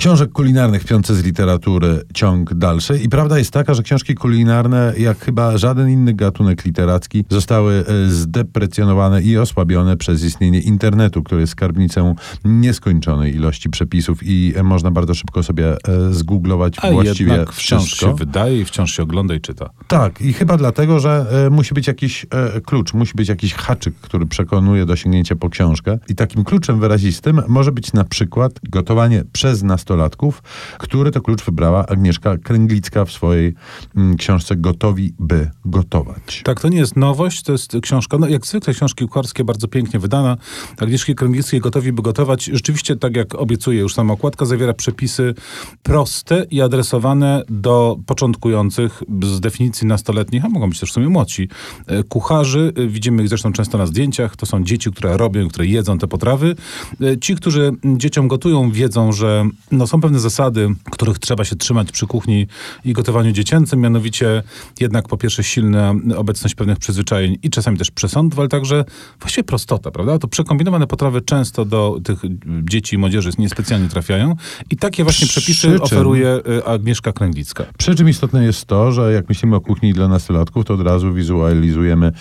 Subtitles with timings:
[0.00, 2.98] Książek kulinarnych w piątce z literatury ciąg dalszy.
[2.98, 8.10] I prawda jest taka, że książki kulinarne, jak chyba żaden inny gatunek literacki, zostały e,
[8.10, 14.90] zdeprecjonowane i osłabione przez istnienie internetu, który jest skarbnicą nieskończonej ilości przepisów i e, można
[14.90, 15.76] bardzo szybko sobie e,
[16.12, 18.06] zgooglować A właściwie jednak wciąż wszystko.
[18.06, 19.70] się wydaje i wciąż się ogląda i czyta.
[19.88, 22.26] Tak, i chyba dlatego, że musi być jakiś
[22.66, 25.98] klucz, musi być jakiś haczyk, który przekonuje do sięgnięcia po książkę.
[26.08, 30.42] I takim kluczem wyrazistym może być na przykład gotowanie przez nastolatków,
[30.78, 33.54] który to klucz wybrała Agnieszka Kręglicka w swojej
[33.96, 36.42] mm, książce Gotowi, by gotować.
[36.44, 40.00] Tak, to nie jest nowość, to jest książka, no jak zwykle książki kucharskie, bardzo pięknie
[40.00, 40.36] wydana.
[40.80, 42.44] Agnieszki Kręglickiej gotowi by gotować.
[42.44, 45.34] Rzeczywiście, tak jak obiecuje już sama okładka, zawiera przepisy
[45.82, 51.48] proste i adresowane do początkujących z definicji nastoletnich, a mogą być też w sumie młodsi,
[51.86, 52.72] e, kucharzy.
[52.76, 54.36] E, Widzimy ich zresztą często na zdjęciach.
[54.36, 56.56] To są dzieci, które robią, które jedzą te potrawy.
[57.00, 59.44] E, Ci, którzy dzieciom gotują, wiedzą, że
[59.80, 62.46] no, są pewne zasady, których trzeba się trzymać przy kuchni
[62.84, 64.42] i gotowaniu dziecięcym, mianowicie
[64.80, 68.84] jednak po pierwsze silna obecność pewnych przyzwyczajeń i czasami też przesądów, ale także
[69.20, 70.18] właściwie prostota, prawda?
[70.18, 72.18] To przekombinowane potrawy często do tych
[72.64, 74.34] dzieci i młodzieży niespecjalnie trafiają
[74.70, 77.64] i takie właśnie Przy przepisy czym- oferuje e, Agnieszka Kręglicka.
[77.78, 81.14] Przy czym istotne jest to, że jak myślimy o kuchni dla nastolatków, to od razu
[81.14, 82.12] wizualizujemy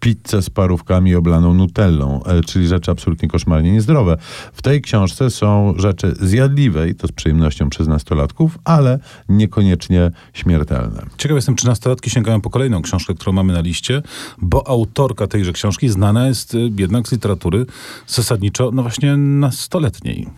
[0.00, 4.16] pizzę z parówkami oblaną nutellą, e, czyli rzeczy absolutnie koszmarnie niezdrowe.
[4.52, 8.98] W tej książce są rzeczy zjadliwe i to z przyjemnością przez nastolatków, ale
[9.28, 11.02] niekoniecznie śmiertelne.
[11.18, 14.02] Ciekaw jestem, czy nastolatki sięgają po kolejną książkę, którą mamy na liście,
[14.38, 17.66] bo autorka tejże książki znana jest y, jednak z literatury
[18.06, 20.28] zasadniczo, no właśnie nastoletniej.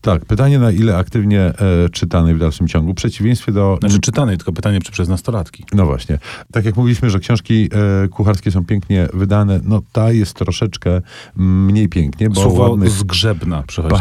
[0.00, 1.54] Tak, pytanie na ile aktywnie e,
[1.92, 3.78] czytanej w dalszym ciągu, w przeciwieństwie do...
[3.80, 5.64] Znaczy czytanej, tylko pytanie, czy przez nastolatki.
[5.72, 6.18] No właśnie.
[6.52, 7.68] Tak jak mówiliśmy, że książki
[8.04, 11.00] e, kucharskie są pięknie wydane, no ta jest troszeczkę
[11.36, 13.94] mniej pięknie, bo Słowo ładnych zgrzebna przychodzi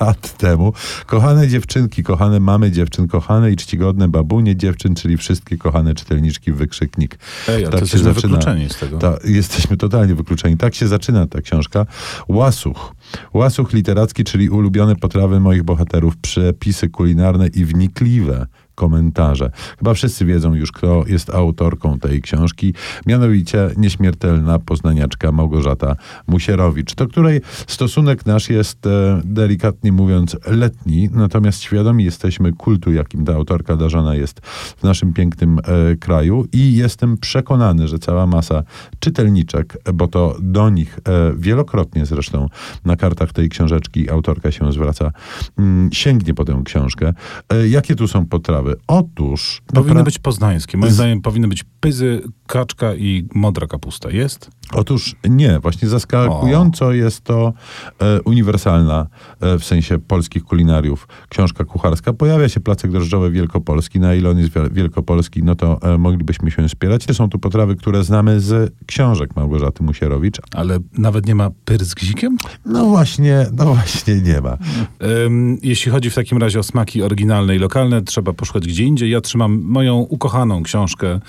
[0.00, 0.72] lat temu.
[1.06, 7.18] Kochane dziewczynki, kochane mamy dziewczyn, kochane i czcigodne babunie dziewczyn, czyli wszystkie kochane czytelniczki, wykrzyknik.
[7.48, 8.36] Ej, a to Tak się jesteśmy zaczyna.
[8.36, 8.98] wykluczeni z tego.
[8.98, 10.56] Ta, jesteśmy totalnie wykluczeni.
[10.56, 11.86] Tak się zaczyna ta książka.
[12.28, 12.94] Łasuch.
[13.34, 18.46] Łasuch literacki, czyli ulubione potrawy moich bohaterów, przepisy kulinarne i wnikliwe
[18.78, 19.50] komentarze.
[19.78, 22.74] Chyba wszyscy wiedzą już, kto jest autorką tej książki.
[23.06, 25.96] Mianowicie nieśmiertelna poznaniaczka Małgorzata
[26.26, 33.24] Musierowicz, do której stosunek nasz jest e, delikatnie mówiąc letni, natomiast świadomi jesteśmy kultu, jakim
[33.24, 34.40] ta autorka darzona jest
[34.76, 38.62] w naszym pięknym e, kraju i jestem przekonany, że cała masa
[38.98, 42.48] czytelniczek, bo to do nich e, wielokrotnie zresztą
[42.84, 45.10] na kartach tej książeczki autorka się zwraca,
[45.58, 47.12] mm, sięgnie po tę książkę.
[47.52, 48.67] E, jakie tu są potrawy?
[48.86, 49.62] Otóż...
[49.74, 50.78] Powinny być poznańskie.
[50.78, 54.10] Moim zdaniem powinny być pyzy, kaczka i modra kapusta.
[54.10, 54.50] Jest?
[54.72, 57.52] Otóż nie, właśnie zaskakująco jest to
[58.00, 59.06] e, uniwersalna
[59.40, 62.12] e, w sensie polskich kulinariów książka kucharska.
[62.12, 64.00] Pojawia się placek drożdżowy wielkopolski.
[64.00, 67.16] Na ile on jest wiel- wielkopolski, no to e, moglibyśmy się spierać.
[67.16, 70.36] Są tu potrawy, które znamy z książek Małgorzaty Musierowicz.
[70.54, 72.36] Ale nawet nie ma pyr z gzikiem?
[72.66, 74.56] No właśnie, no właśnie nie ma.
[75.26, 79.10] Ym, jeśli chodzi w takim razie o smaki oryginalne i lokalne, trzeba poszukać gdzie indziej.
[79.10, 81.20] Ja trzymam moją ukochaną książkę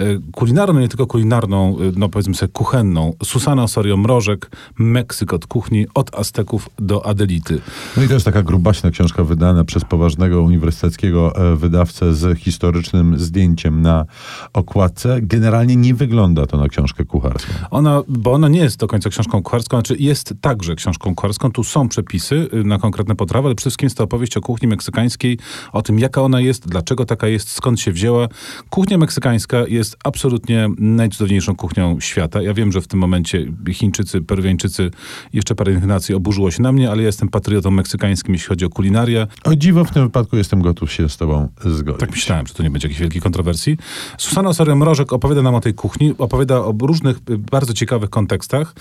[0.00, 3.12] y, kulinarną, nie tylko kulinarną, y, no powiedzmy sobie kuchenną.
[3.24, 7.60] Susana Osorio Mrożek, Meksyk od kuchni, od Azteków do Adelity.
[7.96, 13.18] No i to jest taka grubaśna książka wydana przez poważnego uniwersyteckiego e, wydawcę z historycznym
[13.18, 14.04] zdjęciem na
[14.52, 15.18] okładce.
[15.22, 17.52] Generalnie nie wygląda to na książkę kucharską.
[17.70, 21.52] Ona, bo ona nie jest do końca książką kucharską, znaczy jest także książką kucharską.
[21.52, 25.38] Tu są przepisy na konkretne potrawy, ale przede wszystkim jest to opowieść o kuchni meksykańskiej,
[25.72, 28.28] o tym jaka ona jest, dlaczego taka jest, skąd się wzięła.
[28.70, 32.42] Kuchnia meksykańska jest absolutnie najcudowniejszą kuchnią świata.
[32.42, 34.90] Ja wiem, że w tym momencie Chińczycy, Peruwiańczycy,
[35.32, 38.64] jeszcze parę innych nacji oburzyło się na mnie, ale ja jestem patriotą meksykańskim, jeśli chodzi
[38.64, 39.26] o kulinarię.
[39.44, 42.00] O dziwo w tym wypadku jestem gotów się z tobą zgodzić.
[42.00, 43.76] Tak myślałem, że to nie będzie jakiejś wielkiej kontrowersji.
[44.18, 48.74] Susana Osorio Mrożek opowiada nam o tej kuchni, opowiada o różnych y, bardzo ciekawych kontekstach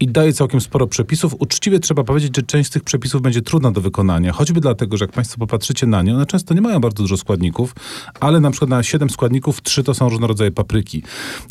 [0.00, 1.34] i daje całkiem sporo przepisów.
[1.38, 5.04] Uczciwie trzeba powiedzieć, że część z tych przepisów będzie trudna do wykonania, choćby dlatego, że
[5.04, 7.74] jak Państwo popatrzycie na nie, one często nie mają bardzo dużo składników,
[8.20, 11.02] ale na przykład na 7 składników 3 to są różne rodzaje papryki,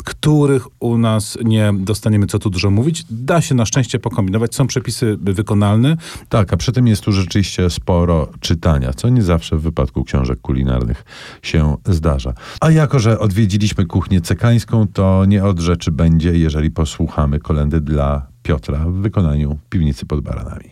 [0.04, 3.04] których u nas nie dostaniemy co tu dużo mówić.
[3.10, 5.96] Da się na szczęście pokombinować, są przepisy wykonalne.
[6.28, 10.40] Tak, a przy tym jest tu rzeczywiście sporo czytania, co nie zawsze w wypadku książek
[10.40, 11.04] kulinarnych
[11.42, 12.32] się zdarza.
[12.60, 18.26] A jako, że odwiedziliśmy kuchnię cekańską, to nie od rzeczy będzie, jeżeli posłuchamy kolendy dla
[18.42, 20.70] Piotra w wykonaniu Piwnicy pod Baranami.